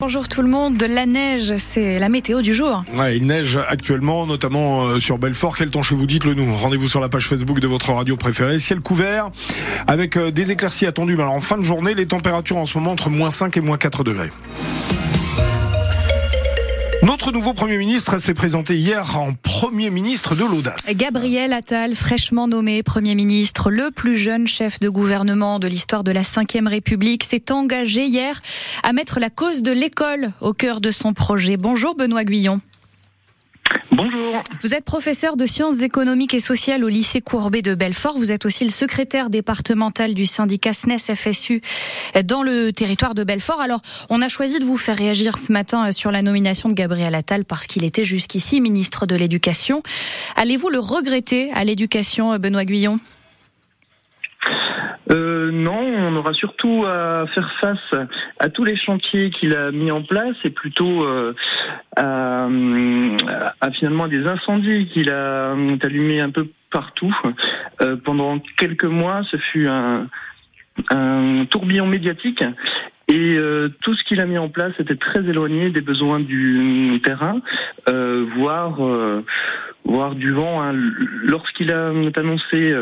Bonjour 0.00 0.28
tout 0.28 0.42
le 0.42 0.48
monde, 0.48 0.76
de 0.76 0.86
la 0.86 1.06
neige, 1.06 1.56
c'est 1.56 1.98
la 1.98 2.08
météo 2.08 2.40
du 2.40 2.54
jour. 2.54 2.84
Ouais, 2.94 3.16
il 3.16 3.26
neige 3.26 3.58
actuellement, 3.68 4.26
notamment 4.26 4.84
euh, 4.84 5.00
sur 5.00 5.18
Belfort. 5.18 5.56
Quel 5.56 5.72
temps 5.72 5.82
chez 5.82 5.96
vous 5.96 6.06
Dites-le 6.06 6.34
nous. 6.34 6.54
Rendez-vous 6.54 6.86
sur 6.86 7.00
la 7.00 7.08
page 7.08 7.26
Facebook 7.26 7.58
de 7.58 7.66
votre 7.66 7.92
radio 7.92 8.16
préférée. 8.16 8.60
Ciel 8.60 8.78
couvert, 8.78 9.28
avec 9.88 10.16
euh, 10.16 10.30
des 10.30 10.52
éclaircies 10.52 10.86
attendues. 10.86 11.14
Alors 11.14 11.32
en 11.32 11.40
fin 11.40 11.58
de 11.58 11.64
journée, 11.64 11.94
les 11.94 12.06
températures 12.06 12.58
en 12.58 12.66
ce 12.66 12.78
moment 12.78 12.92
entre 12.92 13.10
moins 13.10 13.32
5 13.32 13.56
et 13.56 13.60
moins 13.60 13.76
4 13.76 14.04
degrés. 14.04 14.30
Notre 17.02 17.30
nouveau 17.30 17.54
Premier 17.54 17.78
ministre 17.78 18.18
s'est 18.18 18.34
présenté 18.34 18.76
hier 18.76 19.20
en 19.20 19.32
Premier 19.32 19.88
ministre 19.88 20.34
de 20.34 20.42
l'audace. 20.42 20.90
Gabriel 20.96 21.52
Attal, 21.52 21.94
fraîchement 21.94 22.48
nommé 22.48 22.82
Premier 22.82 23.14
ministre, 23.14 23.70
le 23.70 23.92
plus 23.92 24.16
jeune 24.16 24.48
chef 24.48 24.80
de 24.80 24.88
gouvernement 24.88 25.60
de 25.60 25.68
l'histoire 25.68 26.02
de 26.02 26.10
la 26.10 26.22
Ve 26.22 26.66
République, 26.66 27.22
s'est 27.22 27.52
engagé 27.52 28.04
hier 28.06 28.40
à 28.82 28.92
mettre 28.92 29.20
la 29.20 29.30
cause 29.30 29.62
de 29.62 29.70
l'école 29.70 30.32
au 30.40 30.52
cœur 30.52 30.80
de 30.80 30.90
son 30.90 31.14
projet. 31.14 31.56
Bonjour 31.56 31.94
Benoît 31.94 32.24
Guyon. 32.24 32.60
Bonjour. 33.98 34.44
Vous 34.62 34.74
êtes 34.74 34.84
professeur 34.84 35.36
de 35.36 35.44
sciences 35.44 35.82
économiques 35.82 36.32
et 36.32 36.38
sociales 36.38 36.84
au 36.84 36.88
lycée 36.88 37.20
Courbet 37.20 37.62
de 37.62 37.74
Belfort. 37.74 38.16
Vous 38.16 38.30
êtes 38.30 38.46
aussi 38.46 38.62
le 38.62 38.70
secrétaire 38.70 39.28
départemental 39.28 40.14
du 40.14 40.24
syndicat 40.24 40.72
SNES 40.72 41.16
FSU 41.16 41.62
dans 42.24 42.44
le 42.44 42.70
territoire 42.70 43.16
de 43.16 43.24
Belfort. 43.24 43.60
Alors, 43.60 43.80
on 44.08 44.22
a 44.22 44.28
choisi 44.28 44.60
de 44.60 44.64
vous 44.64 44.76
faire 44.76 44.96
réagir 44.96 45.36
ce 45.36 45.50
matin 45.50 45.90
sur 45.90 46.12
la 46.12 46.22
nomination 46.22 46.68
de 46.68 46.74
Gabriel 46.74 47.16
Attal 47.16 47.44
parce 47.44 47.66
qu'il 47.66 47.82
était 47.82 48.04
jusqu'ici 48.04 48.60
ministre 48.60 49.04
de 49.04 49.16
l'Éducation. 49.16 49.82
Allez-vous 50.36 50.68
le 50.68 50.78
regretter 50.78 51.50
à 51.54 51.64
l'éducation, 51.64 52.38
Benoît 52.38 52.64
Guyon? 52.64 53.00
Euh, 55.10 55.50
non, 55.50 55.80
on 55.80 56.14
aura 56.16 56.34
surtout 56.34 56.84
à 56.86 57.24
faire 57.34 57.50
face 57.60 57.94
à 58.38 58.50
tous 58.50 58.64
les 58.64 58.76
chantiers 58.76 59.30
qu'il 59.30 59.54
a 59.54 59.70
mis 59.70 59.90
en 59.90 60.02
place 60.02 60.36
et 60.44 60.50
plutôt 60.50 61.02
euh, 61.04 61.34
à, 61.96 62.48
finalement 63.72 64.08
des 64.08 64.26
incendies 64.26 64.88
qu'il 64.92 65.10
a 65.10 65.52
allumés 65.82 66.20
un 66.20 66.30
peu 66.30 66.48
partout. 66.70 67.14
Euh, 67.80 67.96
pendant 67.96 68.38
quelques 68.56 68.84
mois, 68.84 69.22
ce 69.30 69.36
fut 69.36 69.68
un, 69.68 70.06
tourbillon 71.50 71.86
médiatique 71.86 72.44
et 73.08 73.34
euh, 73.36 73.68
tout 73.82 73.94
ce 73.94 74.04
qu'il 74.04 74.20
a 74.20 74.26
mis 74.26 74.38
en 74.38 74.48
place 74.48 74.72
était 74.78 74.94
très 74.94 75.20
éloigné 75.20 75.70
des 75.70 75.80
besoins 75.80 76.20
du 76.20 77.00
terrain, 77.02 77.40
voire 78.36 78.78
voire 79.84 80.14
du 80.14 80.32
vent. 80.32 80.62
Hein. 80.62 80.72
Lorsqu'il 81.24 81.72
a 81.72 81.88
annoncé 81.88 82.74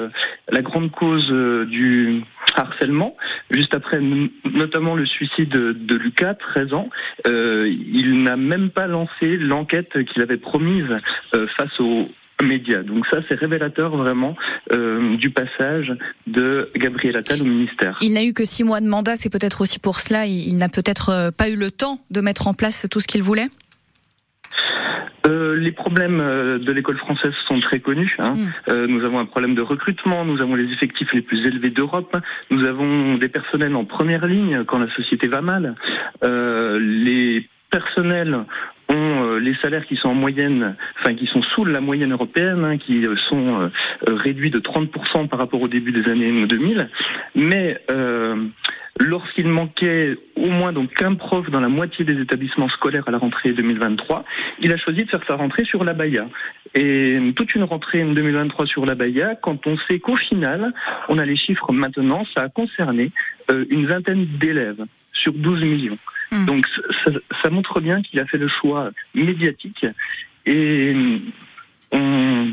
la 0.51 0.63
grande 0.63 0.91
cause 0.91 1.29
du 1.69 2.23
harcèlement, 2.59 3.17
juste 3.51 3.75
après 3.75 4.01
notamment 4.45 4.95
le 4.95 5.07
suicide 5.07 5.49
de, 5.51 5.97
Lucas, 5.97 6.35
13 6.35 6.75
ans, 6.75 6.89
euh, 7.27 7.69
il 7.69 8.23
n'a 8.23 8.37
même 8.37 8.71
pas 8.71 8.87
lancé 8.87 9.37
l'enquête 9.37 10.05
qu'il 10.05 10.23
avait 10.23 10.37
promise 10.37 10.89
euh, 11.35 11.47
face 11.57 11.81
aux 11.81 12.09
médias. 12.43 12.83
Donc 12.83 13.07
ça, 13.07 13.19
c'est 13.29 13.35
révélateur 13.35 13.97
vraiment 13.97 14.37
euh, 14.71 15.17
du 15.17 15.31
passage 15.31 15.95
de 16.27 16.71
Gabriel 16.77 17.17
Attal 17.17 17.41
au 17.41 17.47
ministère. 17.47 17.97
Il 18.03 18.13
n'a 18.13 18.25
eu 18.25 18.35
que 18.35 18.45
six 18.45 18.63
mois 18.63 18.81
de 18.81 18.87
mandat, 18.87 19.17
c'est 19.17 19.31
peut-être 19.31 19.63
aussi 19.63 19.79
pour 19.79 20.01
cela, 20.01 20.27
il 20.27 20.59
n'a 20.59 20.69
peut-être 20.69 21.31
pas 21.37 21.49
eu 21.49 21.57
le 21.57 21.71
temps 21.71 21.99
de 22.11 22.21
mettre 22.21 22.47
en 22.47 22.53
place 22.53 22.87
tout 22.91 23.01
ce 23.01 23.07
qu'il 23.07 23.23
voulait? 23.23 23.49
Euh, 25.27 25.57
les 25.57 25.73
problèmes 25.73 26.21
euh, 26.21 26.59
de 26.59 26.73
l'école 26.73 26.99
française 26.99 27.33
sont 27.49 27.61
très 27.61 27.81
connus. 27.81 28.15
Hein. 28.19 28.33
Mm. 28.33 28.71
Euh, 28.71 28.87
nous 28.87 29.05
avons 29.05 29.19
un 29.19 29.27
problème 29.27 29.55
de 29.55 29.63
recrutement, 29.63 30.25
nous 30.25 30.41
avons 30.41 30.55
les 30.55 30.71
effectifs 30.73 31.13
les 31.13 31.23
plus 31.23 31.45
élevés 31.47 31.71
d'Europe, 31.71 32.17
nous 32.51 32.65
avons 32.65 33.17
des 33.17 33.29
personnels 33.29 33.75
en 33.75 33.85
première 33.85 34.27
ligne 34.27 34.65
quand 34.65 34.79
la 34.79 34.91
société 34.95 35.27
va 35.27 35.41
mal. 35.41 35.75
les 36.23 37.49
personnels 37.71 38.45
ont 38.89 39.37
les 39.39 39.55
salaires 39.57 39.87
qui 39.87 39.97
sont 39.97 40.09
en 40.09 40.15
moyenne, 40.15 40.77
enfin 41.01 41.15
qui 41.15 41.27
sont 41.27 41.43
sous 41.43 41.65
la 41.65 41.81
moyenne 41.81 42.13
européenne, 42.13 42.65
hein, 42.65 42.79
qui 42.79 43.05
sont 43.29 43.71
réduits 44.07 44.51
de 44.51 44.61
30% 44.61 45.29
par 45.29 45.39
rapport 45.39 45.61
au 45.61 45.69
début 45.69 45.93
des 45.93 46.09
années 46.09 46.47
2000. 46.47 46.89
Mais 47.35 47.81
lorsqu'il 48.99 49.49
manquait 49.49 50.17
au 50.37 50.49
moins 50.49 50.73
donc 50.73 51.01
un 51.03 51.15
prof 51.15 51.51
dans 51.51 51.61
la 51.61 51.69
moitié 51.69 52.05
des 52.05 52.21
établissements 52.21 52.69
scolaires 52.69 53.05
à 53.07 53.11
la 53.11 53.19
rentrée 53.19 53.53
2023, 53.53 54.25
il 54.61 54.73
a 54.73 54.77
choisi 54.77 55.05
de 55.05 55.11
faire 55.11 55.23
sa 55.27 55.35
rentrée 55.35 55.65
sur 55.65 55.85
la 55.85 55.93
Baïa. 55.93 56.27
Et 56.75 57.19
toute 57.35 57.55
une 57.55 57.65
rentrée 57.65 58.03
2023 58.03 58.67
sur 58.67 58.87
la 58.87 58.95
Baïa, 58.95 59.35
quand 59.37 59.67
on 59.67 59.77
sait 59.89 59.99
qu'au 59.99 60.17
final, 60.17 60.73
on 61.09 61.19
a 61.19 61.25
les 61.25 61.37
chiffres 61.37 61.73
maintenant, 61.73 62.25
ça 62.35 62.43
a 62.43 62.49
concerné 62.49 63.13
euh, 63.51 63.65
une 63.71 63.87
vingtaine 63.87 64.27
d'élèves 64.39 64.85
sur 65.13 65.33
12 65.33 65.63
millions. 65.63 65.99
Hmm. 66.31 66.45
Donc 66.45 66.67
ça, 67.05 67.11
ça, 67.43 67.51
montre 67.51 67.81
bien 67.81 68.03
qu'il 68.03 68.19
a 68.21 68.27
fait 68.27 68.39
le 68.39 68.49
choix 68.49 68.91
médiatique 69.15 69.87
et 70.45 70.95
on 71.93 72.53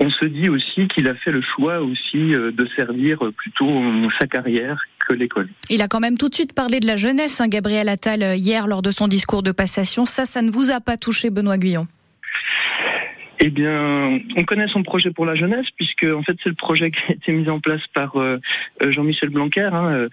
on 0.00 0.10
se 0.10 0.24
dit 0.24 0.48
aussi 0.48 0.88
qu'il 0.88 1.06
a 1.08 1.14
fait 1.14 1.30
le 1.30 1.42
choix 1.42 1.80
aussi 1.80 2.34
euh, 2.34 2.50
de 2.50 2.66
servir 2.74 3.18
plutôt 3.36 3.70
sa 4.18 4.26
carrière 4.26 4.82
que 5.06 5.12
l'école. 5.12 5.48
Il 5.68 5.82
a 5.82 5.88
quand 5.88 6.00
même 6.00 6.16
tout 6.16 6.30
de 6.30 6.34
suite 6.34 6.54
parlé 6.54 6.80
de 6.80 6.86
la 6.86 6.96
jeunesse, 6.96 7.40
hein, 7.40 7.48
Gabriel 7.48 7.88
Attal, 7.88 8.22
euh, 8.22 8.34
hier 8.34 8.66
lors 8.66 8.80
de 8.82 8.90
son 8.90 9.08
discours 9.08 9.42
de 9.42 9.52
passation. 9.52 10.06
Ça, 10.06 10.24
ça 10.24 10.40
ne 10.40 10.50
vous 10.50 10.70
a 10.70 10.80
pas 10.80 10.96
touché, 10.96 11.28
Benoît 11.30 11.58
Guyon? 11.58 11.86
Eh 13.42 13.50
bien, 13.50 14.20
on 14.36 14.44
connaît 14.44 14.68
son 14.68 14.82
projet 14.82 15.10
pour 15.10 15.24
la 15.24 15.34
jeunesse, 15.34 15.66
puisque 15.76 16.04
en 16.04 16.22
fait 16.22 16.36
c'est 16.42 16.50
le 16.50 16.54
projet 16.54 16.90
qui 16.90 17.00
a 17.08 17.12
été 17.12 17.32
mis 17.32 17.48
en 17.48 17.60
place 17.60 17.80
par 17.94 18.16
euh, 18.16 18.38
Jean-Michel 18.86 19.30
Blanquer. 19.30 19.70
Hein, 19.72 20.08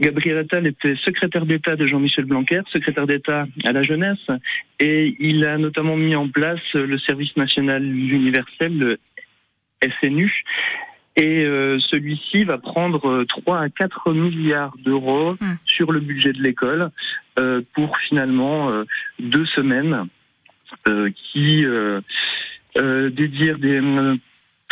Gabriel 0.00 0.38
Attal 0.38 0.66
était 0.66 0.96
secrétaire 0.96 1.46
d'État 1.46 1.76
de 1.76 1.86
Jean-Michel 1.86 2.24
Blanquer, 2.24 2.60
secrétaire 2.72 3.06
d'État 3.06 3.46
à 3.64 3.72
la 3.72 3.82
jeunesse, 3.82 4.26
et 4.80 5.14
il 5.20 5.44
a 5.44 5.58
notamment 5.58 5.96
mis 5.96 6.16
en 6.16 6.28
place 6.28 6.60
le 6.74 6.98
service 6.98 7.36
national 7.36 7.84
universel, 7.84 8.78
le 8.78 8.98
SNU. 10.00 10.44
Et 11.16 11.44
euh, 11.44 11.78
celui-ci 11.90 12.44
va 12.44 12.56
prendre 12.56 13.24
3 13.24 13.60
à 13.60 13.68
4 13.68 14.12
milliards 14.14 14.74
d'euros 14.82 15.30
hum. 15.30 15.56
sur 15.66 15.92
le 15.92 16.00
budget 16.00 16.32
de 16.32 16.42
l'école 16.42 16.90
euh, 17.38 17.60
pour 17.74 17.98
finalement 17.98 18.70
euh, 18.70 18.84
deux 19.18 19.46
semaines 19.46 20.06
qui 21.14 21.66
dédient 22.74 23.58
des 23.58 23.80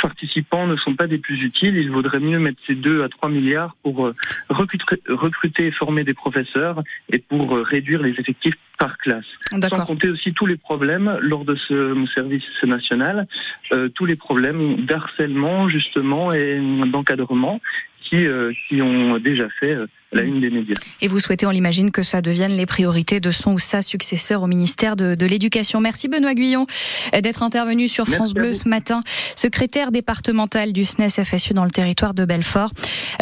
participants 0.01 0.67
ne 0.67 0.77
sont 0.77 0.95
pas 0.95 1.07
des 1.07 1.19
plus 1.19 1.43
utiles. 1.43 1.77
Il 1.77 1.91
vaudrait 1.91 2.21
mieux 2.21 2.39
mettre 2.39 2.59
ces 2.67 2.75
2 2.75 3.03
à 3.03 3.09
3 3.09 3.29
milliards 3.29 3.77
pour 3.83 4.07
euh, 4.07 4.15
recruter, 4.49 5.67
et 5.67 5.71
former 5.71 6.05
des 6.05 6.15
professeurs 6.15 6.81
et 7.13 7.19
pour 7.19 7.57
euh, 7.57 7.63
réduire 7.63 8.03
les 8.03 8.11
effectifs 8.11 8.55
par 8.79 8.97
classe. 8.99 9.25
Sans 9.51 9.85
compter 9.85 10.11
aussi 10.11 10.33
tous 10.33 10.47
les 10.47 10.57
problèmes 10.57 11.19
lors 11.21 11.45
de 11.45 11.55
ce 11.55 11.95
service 12.15 12.45
national, 12.63 13.27
euh, 13.73 13.89
tous 13.89 14.07
les 14.07 14.17
problèmes 14.17 14.85
d'harcèlement 14.87 15.69
justement 15.69 16.33
et 16.33 16.59
d'encadrement 16.87 17.61
qui, 18.03 18.27
qui 18.69 18.83
ont 18.83 19.19
déjà 19.19 19.49
fait 19.61 19.77
la 20.13 20.23
une 20.23 20.41
des 20.41 20.51
médias. 20.51 20.75
Et 21.01 21.09
vous 21.09 21.21
souhaitez, 21.21 21.47
on 21.47 21.51
l'imagine, 21.51 21.91
que 21.91 22.03
ça 22.03 22.21
devienne 22.21 22.53
les 22.53 22.67
priorités 22.67 23.21
de 23.21 23.31
son 23.31 23.53
ou 23.53 23.59
sa 23.59 23.83
successeur 23.83 24.43
au 24.43 24.47
ministère 24.47 24.97
de, 24.97 25.15
de 25.15 25.27
l'Éducation. 25.27 25.81
Merci 25.81 26.09
Benoît 26.09 26.35
Guyon 26.35 26.67
d'être 27.23 27.43
intervenu 27.43 27.89
sur 27.89 28.07
France 28.07 28.35
Bleu 28.35 28.53
ce 28.53 28.69
matin, 28.69 29.03
secrétaire 29.37 29.93
départemental 29.93 30.73
du 30.73 30.85
SNES 30.85 31.25
FSU 31.25 31.55
dans 31.55 31.65
le 31.65 31.71
territoire 31.71 32.15
de 32.15 32.25
Belfort. 32.25 32.71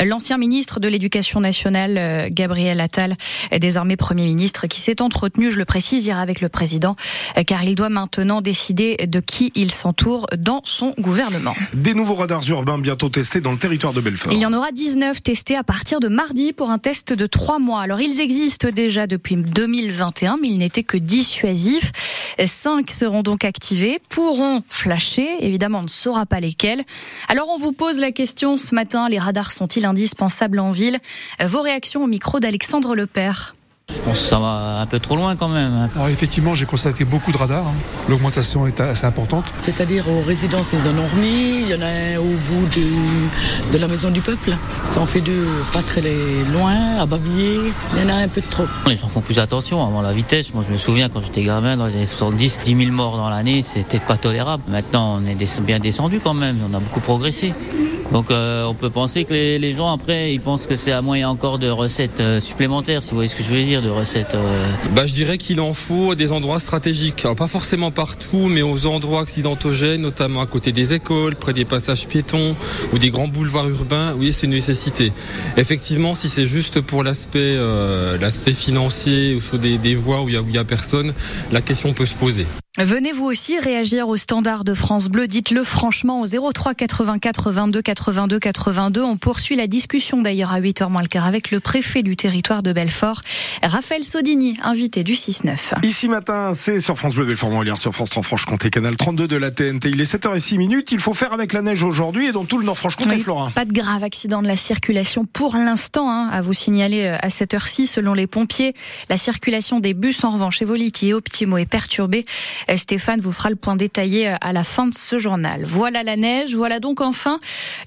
L'ancien 0.05 0.39
ministre 0.39 0.81
de 0.81 0.89
l'Éducation 0.89 1.41
nationale, 1.41 1.97
euh, 1.99 2.29
Gabriel 2.31 2.81
Attal, 2.81 3.17
est 3.51 3.59
désormais 3.59 3.97
Premier 3.97 4.25
ministre, 4.25 4.67
qui 4.67 4.81
s'est 4.81 5.03
entretenu, 5.03 5.51
je 5.53 5.59
le 5.59 5.65
précise, 5.65 6.07
hier 6.07 6.19
avec 6.19 6.41
le 6.41 6.49
président, 6.49 6.97
euh, 7.37 7.43
car 7.45 7.65
il 7.65 7.75
doit 7.75 7.89
maintenant 7.89 8.41
décider 8.41 8.97
de 8.97 9.21
qui 9.21 9.53
il 9.55 9.71
s'entoure 9.71 10.27
dans 10.37 10.61
son 10.65 10.95
gouvernement. 10.99 11.55
Des 11.75 11.95
nouveaux 11.95 12.15
radars 12.15 12.49
urbains 12.49 12.79
bientôt 12.79 13.09
testés 13.09 13.41
dans 13.41 13.53
le 13.53 13.59
territoire 13.59 13.93
de 13.93 14.01
Belfort. 14.01 14.33
Il 14.33 14.39
y 14.39 14.47
en 14.47 14.53
aura 14.53 14.73
19 14.73 15.23
testés 15.23 15.57
à 15.57 15.65
partir 15.65 16.01
de 16.01 16.09
mardi 16.09 16.53
pour 16.53 16.71
un 16.71 16.78
test 16.79 17.13
de 17.13 17.27
trois 17.27 17.59
mois. 17.59 17.83
Alors, 17.83 18.01
ils 18.01 18.21
existent 18.21 18.71
déjà 18.71 19.07
depuis 19.07 19.37
2021, 19.37 20.39
mais 20.41 20.49
ils 20.49 20.59
n'étaient 20.59 20.83
que 20.83 20.97
dissuasifs. 20.97 21.93
Cinq 22.47 22.91
seront 22.91 23.23
donc 23.23 23.45
activés, 23.45 23.99
pourront 24.09 24.63
flasher. 24.69 25.29
Évidemment, 25.41 25.81
on 25.81 25.83
ne 25.83 25.89
saura 25.89 26.27
pas 26.27 26.41
lesquels. 26.41 26.85
Alors, 27.29 27.49
on 27.49 27.57
vous 27.57 27.73
pose 27.73 27.99
la 27.99 28.13
question 28.13 28.59
ce 28.59 28.75
matin, 28.75 29.09
les 29.09 29.19
radars 29.19 29.53
sont-ils 29.53 29.85
indispensables 29.85 30.59
en 30.59 30.73
ville? 30.73 30.99
Vos 31.45 31.63
réactions 31.63 32.05
au 32.05 32.07
micro 32.07 32.41
d'Alexandre 32.41 32.95
Lepère. 32.95 33.55
Je 33.91 34.01
pense 34.01 34.21
que 34.21 34.27
ça 34.29 34.39
va 34.39 34.81
un 34.83 34.87
peu 34.87 34.99
trop 35.01 35.17
loin 35.17 35.35
quand 35.35 35.49
même. 35.49 35.89
Alors 35.95 36.09
effectivement, 36.09 36.55
j'ai 36.55 36.67
constaté 36.67 37.05
beaucoup 37.05 37.33
de 37.33 37.39
radars. 37.39 37.67
Hein. 37.67 37.75
L'augmentation 38.09 38.67
est 38.67 38.81
assez 38.81 39.07
importante. 39.07 39.47
C'est-à-dire 39.63 40.09
aux 40.09 40.23
résidences 40.23 40.71
des 40.71 40.79
zones 40.79 40.99
ornées, 40.99 41.61
il 41.63 41.69
y 41.69 41.75
en 41.75 41.81
a 41.81 41.87
un 41.87 42.19
au 42.19 42.25
bout 42.25 42.67
de, 42.77 43.73
de 43.73 43.79
la 43.79 43.89
maison 43.89 44.11
du 44.11 44.21
peuple. 44.21 44.57
Ça 44.85 45.01
en 45.01 45.07
fait 45.07 45.21
deux, 45.21 45.47
pas 45.73 45.83
très 45.83 46.03
loin, 46.53 46.99
à 47.01 47.07
Bavier. 47.07 47.61
Il 47.95 48.03
y 48.03 48.05
en 48.05 48.09
a 48.11 48.15
un 48.15 48.29
peu 48.29 48.43
de 48.43 48.47
trop. 48.47 48.67
Les 48.87 48.97
gens 48.97 49.09
font 49.09 49.23
plus 49.23 49.39
attention 49.39 49.83
avant 49.83 50.03
la 50.03 50.13
vitesse. 50.13 50.53
Moi, 50.53 50.63
je 50.67 50.73
me 50.73 50.79
souviens 50.79 51.09
quand 51.09 51.23
j'étais 51.23 51.43
gamin, 51.43 51.77
dans 51.77 51.87
les 51.87 51.95
années 51.97 52.07
70, 52.07 52.59
10 52.65 52.77
000 52.85 52.93
morts 52.93 53.17
dans 53.17 53.31
l'année, 53.31 53.63
c'était 53.63 54.01
pas 54.01 54.19
tolérable. 54.19 54.63
Maintenant, 54.69 55.19
on 55.23 55.27
est 55.27 55.61
bien 55.61 55.79
descendu 55.79 56.21
quand 56.21 56.35
même. 56.35 56.59
On 56.71 56.75
a 56.75 56.81
beaucoup 56.81 57.01
progressé. 57.01 57.55
Donc 58.13 58.31
euh, 58.31 58.65
on 58.65 58.75
peut 58.75 58.91
penser 58.91 59.25
que 59.25 59.35
les, 59.35 59.75
gens 59.75 59.93
après 59.93 60.33
ils 60.33 60.41
pensent 60.41 60.67
que 60.67 60.77
c'est 60.77 60.93
à 60.93 61.03
moyen 61.03 61.29
encore 61.29 61.59
de 61.59 61.69
recettes 61.69 62.21
euh, 62.21 62.41
supplémentaires, 62.41 63.03
si 63.03 63.11
vous 63.11 63.17
voyez 63.17 63.29
ce 63.29 63.37
que 63.37 63.43
je 63.43 63.51
veux 63.51 63.63
dire, 63.63 63.83
de 63.83 63.91
recettes. 63.91 64.35
Euh... 64.35 64.67
Bah 64.93 65.07
je 65.07 65.15
dirais 65.15 65.37
qu'il 65.37 65.61
en 65.61 65.75
faut 65.75 66.15
des 66.15 66.33
endroits 66.33 66.59
stratégiques, 66.59 67.27
pas 67.37 67.47
forcément 67.47 67.91
partout, 67.91 68.49
mais 68.49 68.63
aux 68.63 68.87
endroits 68.87 69.21
accidentogènes, 69.21 70.01
notamment 70.01 70.41
à 70.41 70.47
côté 70.47 70.73
des 70.73 70.95
écoles, 70.95 71.37
près 71.37 71.53
des 71.53 71.65
passages 71.65 72.07
piétons 72.07 72.57
ou 72.93 72.99
des 72.99 73.11
grands 73.11 73.29
boulevards 73.29 73.69
urbains. 73.69 74.15
Oui, 74.17 74.33
c'est 74.33 74.47
une 74.47 74.53
nécessité. 74.53 75.13
Effectivement, 75.57 76.15
si 76.15 76.31
c'est 76.31 76.47
juste 76.47 76.81
pour 76.81 77.03
l'aspect 77.03 77.39
euh, 77.39 78.19
financier 78.55 79.35
ou 79.35 79.41
sur 79.41 79.59
des, 79.59 79.79
des 79.79 79.95
voies 79.95 80.23
où 80.23 80.29
il 80.29 80.35
y, 80.35 80.53
y 80.53 80.59
a 80.59 80.65
personne, 80.65 81.13
la 81.53 81.61
question 81.61 81.93
peut 81.93 82.07
se 82.07 82.15
poser. 82.15 82.47
Venez 82.79 83.11
vous 83.11 83.25
aussi 83.25 83.59
réagir 83.59 84.09
au 84.09 84.17
standard 84.17 84.63
de 84.63 84.73
France 84.73 85.09
Bleu. 85.09 85.27
Dites-le 85.27 85.65
franchement 85.65 86.21
au 86.21 86.27
03 86.27 86.75
84 86.75 87.51
22 87.51 87.83
82 87.83 88.39
82. 88.39 89.03
On 89.03 89.17
poursuit 89.17 89.57
la 89.57 89.67
discussion 89.67 90.23
d'ailleurs 90.23 90.53
à 90.53 90.61
8h 90.61 90.89
moins 90.89 91.03
le 91.03 91.09
quart 91.09 91.27
avec 91.27 91.51
le 91.51 91.59
préfet 91.59 92.05
du 92.05 92.15
territoire 92.15 92.63
de 92.63 92.73
Belfort, 92.73 93.23
Raphaël 93.65 94.05
Sodini, 94.05 94.57
invité 94.63 95.03
du 95.03 95.15
6-9. 95.15 95.57
Ici 95.83 96.07
matin, 96.07 96.53
c'est 96.55 96.79
sur 96.79 96.97
France 96.97 97.17
Bleu 97.17 97.25
Belfort 97.25 97.51
Montbéliard, 97.51 97.79
sur 97.79 97.93
France 97.93 98.11
3 98.11 98.23
Franche-Comté, 98.23 98.71
canal 98.71 98.97
32 98.97 99.27
de 99.27 99.37
la 99.37 99.51
TNT. 99.51 99.91
Il 99.91 100.01
est 100.01 100.15
7h06 100.15 100.57
minutes. 100.57 100.93
Il 100.93 101.01
faut 101.01 101.15
faire 101.15 101.33
avec 101.33 101.55
la 101.55 101.63
neige 101.63 101.83
aujourd'hui 101.83 102.29
et 102.29 102.33
dans 102.33 102.45
tout 102.45 102.59
le 102.59 102.65
Nord-Franche-Comté, 102.65 103.17
oui, 103.17 103.23
Flora. 103.23 103.51
Pas 103.57 103.65
de 103.65 103.73
grave 103.73 104.05
accident 104.05 104.41
de 104.41 104.47
la 104.47 104.57
circulation 104.57 105.25
pour 105.25 105.57
l'instant, 105.57 106.09
hein, 106.13 106.29
à 106.31 106.43
vous 106.43 106.55
signaler 106.55 107.07
euh, 107.07 107.17
à 107.23 107.29
cette 107.29 107.55
heure-ci, 107.55 107.89
selon 107.89 108.15
les 108.15 108.29
pompiers. 108.29 108.75
La 109.09 109.17
circulation 109.17 109.81
des 109.81 109.95
bus, 109.95 110.23
en 110.23 110.31
revanche, 110.31 110.63
Evoliti 110.63 111.09
et 111.09 111.15
Optimo 111.15 111.57
est 111.59 111.67
perturbée. 111.67 112.25
Stéphane 112.77 113.21
vous 113.21 113.33
fera 113.33 113.51
le 113.51 113.57
point 113.57 113.77
détaillé 113.77 114.35
à 114.41 114.53
la 114.53 114.65
fin 114.65 114.87
de 114.87 114.95
ce 114.95 115.19
journal. 115.19 115.65
Voilà 115.65 116.03
la 116.03 116.17
neige, 116.17 116.55
voilà 116.55 116.81
donc 116.81 117.01
enfin 117.01 117.39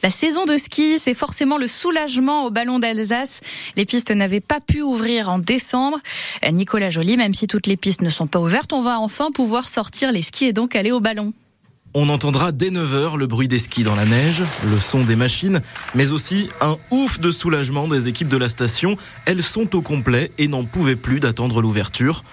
la 0.03 0.09
saison 0.09 0.45
de 0.45 0.57
ski. 0.57 0.97
C'est 0.99 1.13
forcément 1.13 1.57
le 1.57 1.67
soulagement 1.67 2.45
au 2.45 2.49
ballon 2.49 2.79
d'Alsace. 2.79 3.41
Les 3.75 3.85
pistes 3.85 4.11
n'avaient 4.11 4.39
pas 4.39 4.59
pu 4.59 4.81
ouvrir 4.81 5.29
en 5.29 5.39
décembre. 5.39 5.99
Nicolas 6.51 6.89
Joly, 6.89 7.17
même 7.17 7.33
si 7.33 7.47
toutes 7.47 7.67
les 7.67 7.77
pistes 7.77 8.01
ne 8.01 8.09
sont 8.09 8.27
pas 8.27 8.39
ouvertes, 8.39 8.73
on 8.73 8.81
va 8.81 8.99
enfin 8.99 9.31
pouvoir 9.31 9.67
sortir 9.67 10.11
les 10.11 10.21
skis 10.21 10.45
et 10.45 10.53
donc 10.53 10.75
aller 10.75 10.91
au 10.91 10.99
ballon. 10.99 11.33
On 11.93 12.07
entendra 12.07 12.53
dès 12.53 12.69
9h 12.69 13.17
le 13.17 13.27
bruit 13.27 13.49
des 13.49 13.59
skis 13.59 13.83
dans 13.83 13.95
la 13.95 14.05
neige, 14.05 14.43
le 14.71 14.79
son 14.79 15.03
des 15.03 15.17
machines, 15.17 15.61
mais 15.93 16.13
aussi 16.13 16.47
un 16.61 16.77
ouf 16.89 17.19
de 17.19 17.31
soulagement 17.31 17.89
des 17.89 18.07
équipes 18.07 18.29
de 18.29 18.37
la 18.37 18.47
station. 18.47 18.95
Elles 19.25 19.43
sont 19.43 19.75
au 19.75 19.81
complet 19.81 20.31
et 20.37 20.47
n'en 20.47 20.63
pouvaient 20.63 20.95
plus 20.95 21.19
d'attendre 21.19 21.61
l'ouverture. 21.61 22.23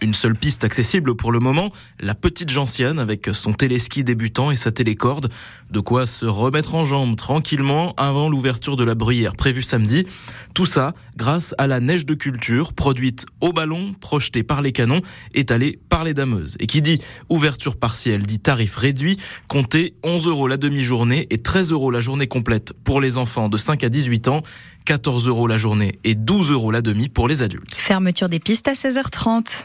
Une 0.00 0.14
seule 0.14 0.36
piste 0.36 0.62
accessible 0.62 1.16
pour 1.16 1.32
le 1.32 1.40
moment, 1.40 1.72
la 1.98 2.14
petite 2.14 2.50
gentiane 2.50 2.98
avec 2.98 3.30
son 3.32 3.52
téléski 3.52 4.04
débutant 4.04 4.50
et 4.50 4.56
sa 4.56 4.70
télécorde. 4.70 5.28
De 5.70 5.80
quoi 5.80 6.06
se 6.06 6.24
remettre 6.24 6.74
en 6.76 6.84
jambe 6.84 7.16
tranquillement 7.16 7.94
avant 7.96 8.28
l'ouverture 8.28 8.76
de 8.76 8.84
la 8.84 8.94
bruyère 8.94 9.34
prévue 9.34 9.62
samedi. 9.62 10.06
Tout 10.54 10.66
ça 10.66 10.94
grâce 11.16 11.54
à 11.58 11.66
la 11.66 11.80
neige 11.80 12.06
de 12.06 12.14
culture 12.14 12.72
produite 12.72 13.26
au 13.40 13.52
ballon, 13.52 13.92
projetée 14.00 14.42
par 14.42 14.62
les 14.62 14.72
canons, 14.72 15.00
étalée 15.34 15.78
par 15.88 16.04
les 16.04 16.14
dameuses. 16.14 16.56
Et 16.60 16.66
qui 16.66 16.80
dit 16.80 17.00
ouverture 17.28 17.76
partielle 17.76 18.22
dit 18.24 18.38
tarif 18.38 18.76
réduit, 18.76 19.18
comptez 19.48 19.94
11 20.04 20.28
euros 20.28 20.46
la 20.46 20.56
demi-journée 20.56 21.26
et 21.30 21.38
13 21.38 21.72
euros 21.72 21.90
la 21.90 22.00
journée 22.00 22.28
complète 22.28 22.72
pour 22.84 23.00
les 23.00 23.18
enfants 23.18 23.48
de 23.48 23.56
5 23.56 23.82
à 23.84 23.88
18 23.88 24.28
ans, 24.28 24.42
14 24.84 25.28
euros 25.28 25.46
la 25.46 25.58
journée 25.58 25.92
et 26.04 26.14
12 26.14 26.50
euros 26.52 26.70
la 26.70 26.82
demi 26.82 27.08
pour 27.08 27.28
les 27.28 27.42
adultes. 27.42 27.74
Fermeture 27.74 28.28
des 28.28 28.38
pistes 28.38 28.68
à 28.68 28.72
16h30. 28.72 29.56